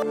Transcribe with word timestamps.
Plus 0.00 0.06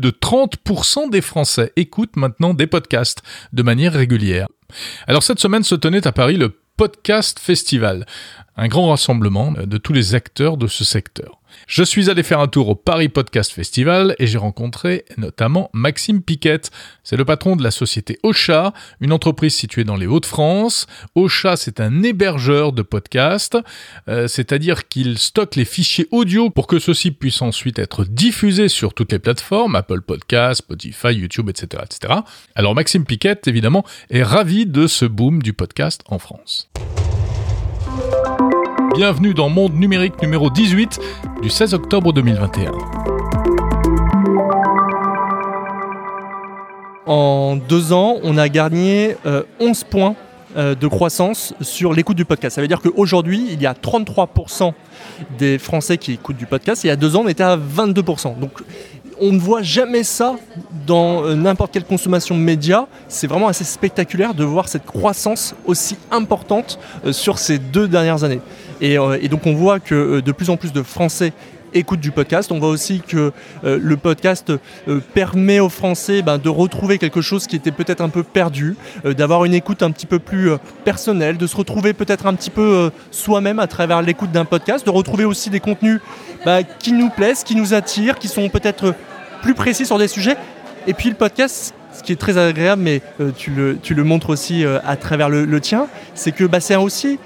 de 0.00 0.10
30% 0.10 1.10
des 1.10 1.20
Français 1.20 1.72
écoutent 1.76 2.16
maintenant 2.16 2.52
des 2.52 2.66
podcasts 2.66 3.22
de 3.52 3.62
manière 3.62 3.92
régulière. 3.92 4.48
Alors 5.06 5.22
cette 5.22 5.38
semaine 5.38 5.62
se 5.62 5.76
tenait 5.76 6.06
à 6.08 6.12
Paris 6.12 6.36
le 6.36 6.52
Podcast 6.76 7.38
Festival, 7.38 8.06
un 8.56 8.68
grand 8.68 8.90
rassemblement 8.90 9.52
de 9.52 9.78
tous 9.78 9.92
les 9.92 10.14
acteurs 10.14 10.56
de 10.56 10.66
ce 10.66 10.84
secteur. 10.84 11.40
Je 11.66 11.82
suis 11.82 12.10
allé 12.10 12.22
faire 12.22 12.40
un 12.40 12.48
tour 12.48 12.68
au 12.68 12.74
Paris 12.74 13.08
Podcast 13.08 13.52
Festival 13.52 14.14
et 14.18 14.26
j'ai 14.26 14.38
rencontré 14.38 15.04
notamment 15.16 15.70
Maxime 15.72 16.22
Piquette. 16.22 16.70
C'est 17.02 17.16
le 17.16 17.24
patron 17.24 17.56
de 17.56 17.62
la 17.62 17.70
société 17.70 18.18
Ocha, 18.22 18.72
une 19.00 19.12
entreprise 19.12 19.54
située 19.54 19.84
dans 19.84 19.96
les 19.96 20.06
Hauts-de-France. 20.06 20.86
Ocha, 21.14 21.56
c'est 21.56 21.80
un 21.80 22.02
hébergeur 22.02 22.72
de 22.72 22.82
podcasts, 22.82 23.56
euh, 24.08 24.28
c'est-à-dire 24.28 24.88
qu'il 24.88 25.18
stocke 25.18 25.56
les 25.56 25.64
fichiers 25.64 26.06
audio 26.10 26.50
pour 26.50 26.66
que 26.66 26.78
ceux-ci 26.78 27.10
puissent 27.10 27.42
ensuite 27.42 27.78
être 27.78 28.04
diffusés 28.04 28.68
sur 28.68 28.94
toutes 28.94 29.12
les 29.12 29.18
plateformes, 29.18 29.76
Apple 29.76 30.02
Podcasts, 30.02 30.62
Spotify, 30.62 31.14
YouTube, 31.14 31.48
etc., 31.48 31.82
etc. 31.84 32.20
Alors 32.54 32.74
Maxime 32.74 33.04
Piquette, 33.04 33.48
évidemment, 33.48 33.84
est 34.10 34.22
ravi 34.22 34.66
de 34.66 34.86
ce 34.86 35.04
boom 35.04 35.42
du 35.42 35.52
podcast 35.52 36.02
en 36.08 36.18
France. 36.18 36.70
Bienvenue 38.96 39.34
dans 39.34 39.48
Monde 39.48 39.74
Numérique 39.74 40.22
numéro 40.22 40.50
18 40.50 41.00
du 41.42 41.50
16 41.50 41.74
octobre 41.74 42.12
2021. 42.12 42.70
En 47.04 47.56
deux 47.56 47.92
ans, 47.92 48.18
on 48.22 48.38
a 48.38 48.48
gagné 48.48 49.16
11 49.24 49.24
euh, 49.26 49.90
points 49.90 50.14
euh, 50.56 50.76
de 50.76 50.86
croissance 50.86 51.54
sur 51.60 51.92
l'écoute 51.92 52.16
du 52.16 52.24
podcast. 52.24 52.54
Ça 52.54 52.60
veut 52.60 52.68
dire 52.68 52.80
qu'aujourd'hui, 52.80 53.48
il 53.50 53.60
y 53.60 53.66
a 53.66 53.72
33% 53.72 54.72
des 55.38 55.58
Français 55.58 55.98
qui 55.98 56.12
écoutent 56.12 56.36
du 56.36 56.46
podcast. 56.46 56.84
il 56.84 56.86
y 56.86 56.90
a 56.90 56.96
deux 56.96 57.16
ans, 57.16 57.22
on 57.24 57.28
était 57.28 57.42
à 57.42 57.56
22%. 57.56 58.38
Donc 58.38 58.52
on 59.20 59.32
ne 59.32 59.38
voit 59.38 59.62
jamais 59.62 60.04
ça 60.04 60.36
dans 60.86 61.24
euh, 61.24 61.34
n'importe 61.34 61.72
quelle 61.72 61.84
consommation 61.84 62.36
de 62.36 62.40
médias. 62.40 62.86
C'est 63.08 63.26
vraiment 63.26 63.48
assez 63.48 63.64
spectaculaire 63.64 64.34
de 64.34 64.44
voir 64.44 64.68
cette 64.68 64.86
croissance 64.86 65.56
aussi 65.66 65.96
importante 66.12 66.78
sur 67.10 67.40
ces 67.40 67.58
deux 67.58 67.88
dernières 67.88 68.22
années. 68.22 68.40
Euh, 68.84 69.18
et, 69.20 69.28
donc 69.28 69.46
on 69.46 69.54
voit 69.54 69.80
que 69.80 69.94
euh, 69.94 70.22
de 70.22 70.32
plus 70.32 70.50
en 70.50 70.56
plus 70.56 70.72
de 70.72 70.82
Français 70.82 71.32
écoutent 71.72 72.00
du 72.00 72.12
podcast. 72.12 72.52
On 72.52 72.60
voit 72.60 72.68
aussi 72.68 73.00
que 73.00 73.32
euh, 73.64 73.78
le 73.82 73.96
podcast 73.96 74.52
permet 75.12 75.58
aux 75.58 75.68
Français 75.68 76.22
ben, 76.22 76.38
de 76.38 76.48
retrouver 76.48 76.98
quelque 76.98 77.20
chose 77.20 77.48
qui 77.48 77.56
était 77.56 77.72
peut-être 77.72 78.00
un 78.00 78.10
peu 78.10 78.22
perdu, 78.22 78.76
d'avoir 79.04 79.44
une 79.44 79.54
écoute 79.54 79.82
un 79.82 79.90
petit 79.90 80.06
peu 80.06 80.20
plus 80.20 80.50
personnelle, 80.84 81.36
de 81.36 81.48
se 81.48 81.56
retrouver 81.56 81.92
peut-être 81.92 82.26
un 82.26 82.34
petit 82.34 82.50
peu 82.50 82.92
soi-même 83.10 83.58
à 83.58 83.66
travers 83.66 84.02
l'écoute 84.02 84.30
d'un 84.30 84.44
podcast, 84.44 84.86
de 84.86 84.90
retrouver 84.90 85.24
aussi 85.24 85.50
des 85.50 85.58
contenus 85.58 86.00
ben, 86.44 86.62
qui 86.78 86.92
nous 86.92 87.10
plaisent, 87.10 87.42
qui 87.42 87.56
nous 87.56 87.74
attirent, 87.74 88.20
qui 88.20 88.28
sont 88.28 88.48
peut-être 88.48 88.94
plus 89.42 89.54
précis 89.54 89.84
sur 89.84 89.98
des 89.98 90.08
sujets. 90.08 90.36
Et 90.86 90.94
puis 90.94 91.08
le 91.08 91.16
podcast, 91.16 91.74
ce 91.92 92.04
qui 92.04 92.12
est 92.12 92.20
très 92.20 92.38
agréable, 92.38 92.82
mais 92.82 93.02
tu, 93.36 93.50
le, 93.50 94.04
montres 94.04 94.30
aussi 94.30 94.64
à 94.64 94.94
travers 94.94 95.28
le, 95.28 95.60
tien, 95.60 95.88
c'est 96.14 96.30
que 96.30 96.44
bah, 96.44 96.60
c'est 96.60 96.76
aussi 96.76 97.18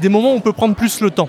des 0.00 0.08
moments 0.08 0.32
où 0.32 0.36
on 0.36 0.40
peut 0.40 0.52
prendre 0.52 0.74
plus 0.74 1.00
le 1.00 1.10
temps 1.10 1.28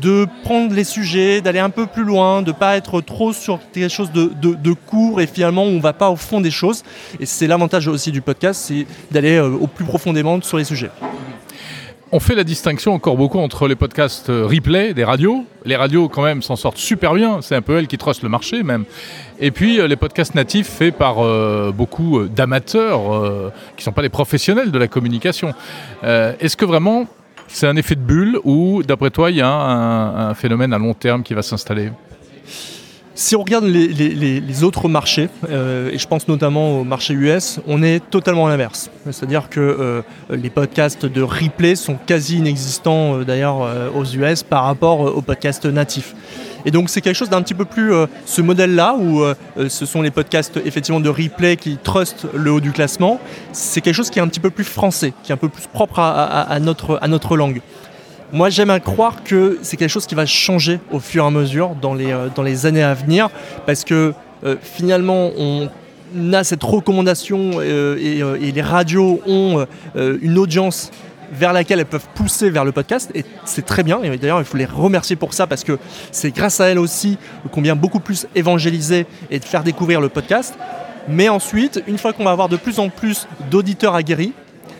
de 0.00 0.26
prendre 0.44 0.74
les 0.74 0.84
sujets, 0.84 1.40
d'aller 1.40 1.58
un 1.58 1.70
peu 1.70 1.86
plus 1.86 2.04
loin, 2.04 2.42
de 2.42 2.48
ne 2.48 2.52
pas 2.52 2.76
être 2.76 3.00
trop 3.00 3.32
sur 3.32 3.58
quelque 3.72 3.88
chose 3.88 4.12
de, 4.12 4.30
de, 4.40 4.72
court 4.72 5.20
et 5.20 5.26
finalement 5.26 5.64
on 5.64 5.72
ne 5.72 5.80
va 5.80 5.92
pas 5.92 6.10
au 6.10 6.16
fond 6.16 6.40
des 6.40 6.50
choses. 6.50 6.84
Et 7.18 7.26
c'est 7.26 7.46
l'avantage 7.46 7.88
aussi 7.88 8.12
du 8.12 8.20
podcast, 8.20 8.62
c'est 8.66 8.86
d'aller 9.10 9.36
euh, 9.36 9.50
au 9.50 9.66
plus 9.66 9.84
profondément 9.84 10.40
sur 10.42 10.58
les 10.58 10.64
sujets. 10.64 10.90
On 12.14 12.20
fait 12.20 12.34
la 12.34 12.44
distinction 12.44 12.92
encore 12.92 13.16
beaucoup 13.16 13.38
entre 13.38 13.66
les 13.66 13.74
podcasts 13.74 14.28
euh, 14.28 14.46
replay 14.46 14.92
des 14.92 15.02
radios. 15.02 15.46
Les 15.64 15.76
radios, 15.76 16.10
quand 16.10 16.22
même, 16.22 16.42
s'en 16.42 16.56
sortent 16.56 16.76
super 16.76 17.14
bien. 17.14 17.40
C'est 17.40 17.56
un 17.56 17.62
peu 17.62 17.78
elles 17.78 17.86
qui 17.86 17.96
trustent 17.96 18.22
le 18.22 18.28
marché, 18.28 18.62
même. 18.62 18.84
Et 19.40 19.50
puis, 19.50 19.80
euh, 19.80 19.88
les 19.88 19.96
podcasts 19.96 20.34
natifs 20.34 20.68
faits 20.68 20.94
par 20.94 21.16
beaucoup 21.72 22.24
d'amateurs 22.24 23.00
qui 23.76 23.80
ne 23.80 23.84
sont 23.84 23.92
pas 23.92 24.02
des 24.02 24.10
professionnels 24.10 24.70
de 24.70 24.78
la 24.78 24.88
communication. 24.88 25.54
Est-ce 26.02 26.56
que 26.56 26.66
vraiment 26.66 27.06
c'est 27.48 27.66
un 27.66 27.76
effet 27.76 27.94
de 27.94 28.00
bulle 28.00 28.38
ou, 28.44 28.82
d'après 28.82 29.10
toi, 29.10 29.30
il 29.30 29.36
y 29.36 29.42
a 29.42 29.50
un, 29.50 30.34
phénomène 30.34 30.72
à 30.72 30.78
long 30.78 30.94
terme 30.94 31.22
qui 31.22 31.34
va 31.34 31.42
s'installer 31.42 31.90
si 33.14 33.36
on 33.36 33.40
regarde 33.40 33.66
les, 33.66 34.64
autres 34.64 34.88
marchés, 34.88 35.28
euh, 35.48 35.90
et 35.92 35.98
je 35.98 36.08
pense 36.08 36.28
notamment 36.28 36.80
au 36.80 36.84
marché 36.84 37.12
US, 37.14 37.60
on 37.66 37.82
est 37.82 38.00
totalement 38.10 38.46
à 38.46 38.50
l'inverse. 38.50 38.90
C'est-à-dire 39.04 39.48
que 39.50 39.60
euh, 39.60 40.02
les 40.30 40.50
podcasts 40.50 41.04
de 41.04 41.22
replay 41.22 41.76
sont 41.76 41.96
quasi 42.06 42.38
inexistants 42.38 43.18
euh, 43.18 43.24
d'ailleurs 43.24 43.68
aux 43.94 44.04
US 44.04 44.42
par 44.42 44.64
rapport 44.64 45.00
aux 45.00 45.20
podcasts 45.20 45.66
natifs. 45.66 46.14
Et 46.64 46.70
donc 46.70 46.88
c'est 46.88 47.00
quelque 47.00 47.16
chose 47.16 47.30
d'un 47.30 47.42
petit 47.42 47.54
peu 47.54 47.64
plus 47.64 47.92
euh, 47.92 48.06
ce 48.24 48.42
modèle-là 48.42 48.94
où 48.98 49.22
euh, 49.22 49.34
euh, 49.58 49.68
ce 49.68 49.86
sont 49.86 50.02
les 50.02 50.10
podcasts 50.10 50.58
effectivement 50.64 51.00
de 51.00 51.08
replay 51.08 51.56
qui 51.56 51.78
trustent 51.82 52.26
le 52.34 52.52
haut 52.52 52.60
du 52.60 52.72
classement. 52.72 53.20
C'est 53.52 53.80
quelque 53.80 53.94
chose 53.94 54.10
qui 54.10 54.18
est 54.18 54.22
un 54.22 54.28
petit 54.28 54.40
peu 54.40 54.50
plus 54.50 54.64
français, 54.64 55.12
qui 55.22 55.32
est 55.32 55.34
un 55.34 55.38
peu 55.38 55.48
plus 55.48 55.66
propre 55.66 55.98
à, 55.98 56.58
notre, 56.60 56.98
à 57.02 57.08
notre 57.08 57.36
langue. 57.36 57.60
Moi, 58.32 58.48
j'aime 58.48 58.70
à 58.70 58.80
croire 58.80 59.22
que 59.24 59.58
c'est 59.62 59.76
quelque 59.76 59.90
chose 59.90 60.06
qui 60.06 60.14
va 60.14 60.24
changer 60.24 60.80
au 60.90 61.00
fur 61.00 61.24
et 61.24 61.26
à 61.26 61.30
mesure 61.30 61.74
dans 61.80 61.94
les, 61.94 62.14
dans 62.34 62.42
les 62.42 62.66
années 62.66 62.82
à 62.82 62.94
venir, 62.94 63.28
parce 63.66 63.84
que 63.84 64.14
finalement, 64.62 65.30
on 65.36 65.68
a 66.32 66.44
cette 66.44 66.62
recommandation 66.62 67.60
et, 67.60 68.18
et, 68.18 68.52
les 68.52 68.62
radios 68.62 69.20
ont 69.26 69.66
une 69.94 70.38
audience 70.38 70.90
vers 71.32 71.52
laquelle 71.52 71.80
elles 71.80 71.86
peuvent 71.86 72.08
pousser 72.14 72.50
vers 72.50 72.64
le 72.64 72.72
podcast. 72.72 73.10
Et 73.14 73.24
c'est 73.44 73.64
très 73.64 73.82
bien. 73.82 74.02
Et 74.02 74.16
d'ailleurs, 74.16 74.40
il 74.40 74.44
faut 74.44 74.56
les 74.56 74.64
remercier 74.64 75.16
pour 75.16 75.34
ça 75.34 75.46
parce 75.46 75.64
que 75.64 75.78
c'est 76.10 76.30
grâce 76.30 76.60
à 76.60 76.66
elles 76.66 76.78
aussi 76.78 77.18
qu'on 77.50 77.62
vient 77.62 77.76
beaucoup 77.76 78.00
plus 78.00 78.26
évangéliser 78.34 79.06
et 79.30 79.38
de 79.38 79.44
faire 79.44 79.64
découvrir 79.64 80.00
le 80.00 80.08
podcast. 80.08 80.54
Mais 81.08 81.28
ensuite, 81.28 81.82
une 81.88 81.98
fois 81.98 82.12
qu'on 82.12 82.24
va 82.24 82.30
avoir 82.30 82.48
de 82.48 82.56
plus 82.56 82.78
en 82.78 82.88
plus 82.88 83.26
d'auditeurs 83.50 83.94
aguerris, 83.94 84.32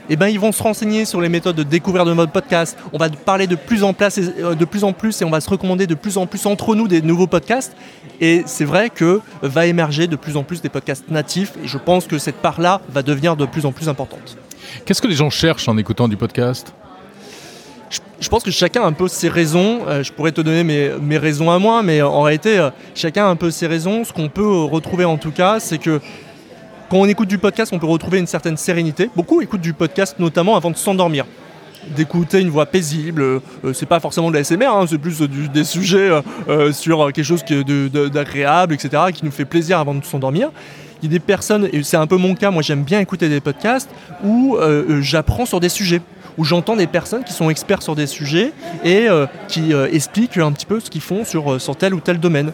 eh 0.09 0.17
ben, 0.17 0.29
ils 0.29 0.39
vont 0.39 0.53
se 0.53 0.63
renseigner 0.63 1.05
sur 1.05 1.21
les 1.21 1.29
méthodes 1.29 1.57
de 1.57 1.63
découverte 1.63 2.07
de 2.07 2.15
notre 2.15 2.33
podcast. 2.33 2.77
On 2.93 2.99
va 2.99 3.09
parler 3.09 3.47
de 3.47 3.55
plus, 3.55 3.85
en 3.85 3.93
place 3.93 4.19
euh, 4.19 4.55
de 4.55 4.65
plus 4.65 4.85
en 4.85 4.93
plus 4.93 5.23
et 5.23 5.25
on 5.25 5.31
va 5.31 5.41
se 5.41 5.49
recommander 5.49 5.87
de 5.87 5.95
plus 5.95 6.19
en 6.19 6.27
plus 6.27 6.45
entre 6.47 6.75
nous 6.75 6.89
des 6.89 7.03
nouveaux 7.03 7.29
podcasts. 7.29 7.75
Et 8.21 8.43
c'est 8.47 8.65
vrai 8.65 8.91
que 8.91 9.21
va 9.43 9.67
émerger 9.67 10.09
de 10.09 10.17
plus 10.17 10.37
en 10.37 10.43
plus 10.43 10.61
des 10.61 10.69
podcasts 10.69 11.09
natifs 11.09 11.53
et 11.65 11.69
je 11.69 11.79
pense 11.79 12.07
que 12.07 12.19
cette 12.19 12.37
part-là 12.37 12.81
va 12.91 13.03
devenir 13.03 13.37
de 13.37 13.47
plus 13.47 13.65
en 13.65 13.73
plus 13.73 13.89
importante. 13.89 14.37
Qu'est-ce 14.85 15.03
que 15.03 15.09
les 15.09 15.15
gens 15.15 15.31
cherchent 15.31 15.69
en 15.69 15.77
écoutant 15.79 16.09
du 16.09 16.17
podcast? 16.17 16.75
Je 18.21 18.29
pense 18.29 18.45
que 18.45 18.51
chacun 18.51 18.83
a 18.83 18.87
un 18.87 18.93
peu 18.93 19.09
ses 19.09 19.29
raisons. 19.29 19.81
Euh, 19.89 20.03
je 20.03 20.13
pourrais 20.13 20.33
te 20.33 20.41
donner 20.41 20.63
mes, 20.65 21.19
raisons 21.19 21.51
à 21.51 21.59
moi, 21.59 21.83
mais 21.83 22.03
en 22.03 22.23
réalité, 22.23 22.59
euh, 22.59 22.71
chacun 22.95 23.27
a 23.27 23.29
un 23.29 23.37
peu 23.37 23.51
ses 23.51 23.67
raisons. 23.67 24.05
Ce 24.05 24.13
qu'on 24.13 24.29
peut 24.29 24.63
retrouver 24.63 25.05
en 25.05 25.19
tout 25.19 25.33
cas, 25.33 25.59
c'est 25.59 25.79
que 25.79 26.01
quand 26.89 26.99
on 26.99 27.07
écoute 27.07 27.29
du 27.29 27.39
podcast, 27.39 27.73
on 27.75 27.79
peut 27.79 27.87
retrouver 27.87 28.19
une 28.19 28.27
certaine 28.27 28.57
sérénité. 28.57 29.11
Beaucoup 29.17 29.43
écoutent 29.43 29.61
du 29.61 29.73
podcast 29.73 30.17
notamment 30.19 30.57
avant 30.57 30.71
de 30.71 30.77
s'endormir 30.77 31.27
d'écouter 31.97 32.41
une 32.41 32.51
voix 32.51 32.67
paisible. 32.67 33.23
Euh, 33.23 33.41
c'est 33.75 33.87
pas 33.87 33.99
forcément 33.99 34.31
de 34.31 34.37
la 34.37 34.45
SMR, 34.45 34.69
hein, 34.69 34.87
c'est 34.89 34.99
plus 34.99 35.21
des 35.21 35.65
sujets 35.65 36.11
sur 36.71 37.13
quelque 37.13 37.25
chose 37.25 37.45
d'agréable, 37.45 38.75
etc., 38.75 39.03
qui 39.13 39.25
nous 39.25 39.33
fait 39.33 39.45
plaisir 39.45 39.81
avant 39.81 39.95
de 39.95 40.05
s'endormir 40.05 40.51
il 41.03 41.11
y 41.11 41.15
a 41.15 41.19
des 41.19 41.21
personnes, 41.21 41.69
et 41.73 41.83
c'est 41.83 41.97
un 41.97 42.07
peu 42.07 42.17
mon 42.17 42.35
cas, 42.35 42.51
moi 42.51 42.63
j'aime 42.63 42.85
bien 42.85 43.01
écouter 43.01 43.29
des 43.29 43.41
podcasts 43.41 43.91
où 44.25 44.57
euh, 44.57 44.85
euh, 44.89 45.03
j'apprends 45.03 45.47
sur 45.47 45.59
des 45.59 45.69
sujets 45.69 46.01
où 46.39 46.45
j'entends 46.45 46.77
des 46.77 46.87
personnes 46.87 47.25
qui 47.25 47.35
sont 47.35 47.51
experts 47.51 47.83
sur 47.83 47.95
des 47.95 48.07
sujets 48.07 48.53
et 48.85 49.07
euh, 49.07 49.27
qui 49.49 49.73
expliquent 49.93 50.39
un 50.39 50.51
petit 50.53 50.65
peu 50.65 50.81
ce 50.81 50.89
qu'ils 50.89 51.03
font 51.03 51.27
sur, 51.27 51.77
tel 51.77 51.93
ou 51.93 52.01
tel 52.01 52.19
domaine. 52.19 52.53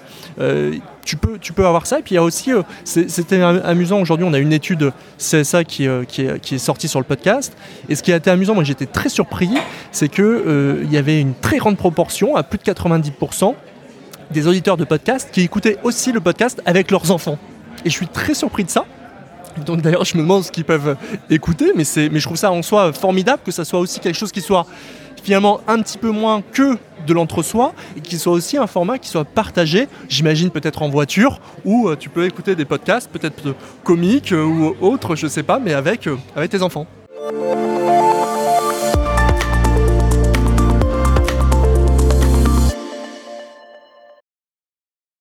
tu, 1.04 1.16
peux, 1.16 1.38
tu 1.38 1.53
peux 1.53 1.64
avoir 1.64 1.86
ça. 1.86 2.00
Et 2.00 2.03
puis 2.03 2.14
il 2.14 2.16
y 2.16 2.19
a 2.19 2.25
aussi, 2.25 2.50
c'était 2.82 3.41
amusant, 3.41 4.00
aujourd'hui 4.00 4.26
on 4.28 4.32
a 4.32 4.38
une 4.38 4.53
étude 4.53 4.92
CSA 5.19 5.62
qui, 5.62 5.86
qui, 6.09 6.22
est, 6.22 6.41
qui, 6.41 6.56
est, 6.56 6.59
sortie 6.59 6.88
sur 6.88 6.98
le 6.98 7.04
podcast. 7.04 7.56
Et 7.88 7.94
ce 7.94 8.03
qui 8.03 8.12
a 8.12 8.16
été 8.16 8.30
amusant, 8.30 8.56
moi 8.56 8.65
j'étais 8.65 8.86
très 8.86 9.10
surpris, 9.10 9.50
c'est 9.92 10.09
qu'il 10.09 10.88
y 10.91 10.97
avait 10.97 11.20
une 11.20 11.34
très 11.34 11.59
grande 11.59 11.77
proportion, 11.77 12.34
à 12.34 12.42
plus 12.42 12.59
de 12.59 12.65
90%, 12.65 13.54
des 14.33 14.47
auditeurs 14.48 14.77
de 14.77 14.84
podcast 14.84 15.28
qui 15.33 15.42
écoutaient 15.42 15.78
aussi 15.84 16.10
le 16.10 16.21
podcast 16.21 16.60
avec 16.66 16.91
leurs 16.91 17.12
enfants. 17.12 17.39
Et 17.84 17.91
je 17.91 17.95
suis 17.95 18.09
très 18.09 18.34
surpris 18.34 18.65
de 18.65 18.71
ça. 18.71 18.84
Donc 19.65 19.80
d'ailleurs, 19.80 20.04
je 20.04 20.16
me 20.16 20.22
demande 20.22 20.45
ce 20.45 20.53
qu'ils 20.53 20.65
peuvent 20.65 20.97
écouter, 21.30 21.72
mais, 21.75 21.84
mais 22.10 22.19
je 22.19 22.25
trouve 22.25 22.36
ça 22.36 22.53
en 22.53 22.63
soi 22.63 22.92
formidable 22.92 23.42
que 23.45 23.51
ça 23.51 23.65
soit 23.65 23.80
aussi 23.80 23.98
quelque 24.01 24.15
chose 24.15 24.33
qui 24.33 24.41
soit 24.41 24.66
finalement 25.22 25.60
un 25.66 25.80
petit 25.83 25.98
peu 25.98 26.10
moins 26.10 26.42
que 26.53 26.78
de 27.07 27.13
l'entre-soi 27.13 27.75
et 27.97 28.01
qui 28.01 28.19
soit 28.19 28.33
aussi 28.33 28.57
un 28.57 28.66
format 28.66 28.98
qui 28.98 29.09
soit 29.09 29.25
partagé, 29.25 29.89
j'imagine 30.09 30.51
peut-être 30.51 30.83
en 30.83 30.89
voiture, 30.89 31.41
où 31.65 31.89
euh, 31.89 31.97
tu 31.97 32.09
peux 32.09 32.25
écouter 32.25 32.54
des 32.54 32.65
podcasts, 32.65 33.10
peut-être 33.10 33.54
comiques 33.84 34.33
euh, 34.33 34.45
ou 34.45 34.77
autres, 34.80 35.16
je 35.16 35.27
sais 35.27 35.42
pas, 35.42 35.59
mais 35.59 35.75
avec, 35.75 36.07
euh, 36.07 36.16
avec 36.36 36.51
tes 36.51 36.63
enfants. 36.63 36.86